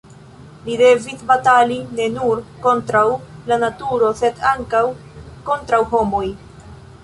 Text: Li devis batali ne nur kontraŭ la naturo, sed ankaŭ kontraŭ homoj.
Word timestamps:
Li 0.69 0.77
devis 0.77 1.19
batali 1.31 1.77
ne 1.99 2.07
nur 2.15 2.41
kontraŭ 2.65 3.05
la 3.53 3.61
naturo, 3.67 4.11
sed 4.25 4.43
ankaŭ 4.55 4.83
kontraŭ 5.53 5.85
homoj. 5.95 6.27